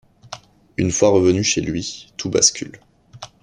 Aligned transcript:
Une 0.77 0.89
fois 0.89 1.09
revenu 1.11 1.43
chez 1.43 1.61
lui, 1.61 2.11
tout 2.17 2.31
bascule. 2.31 2.79